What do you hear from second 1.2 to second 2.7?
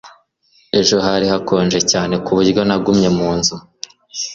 hakonje cyane ku buryo